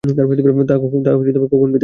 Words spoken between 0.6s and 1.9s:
তা কখন পেতে পারি?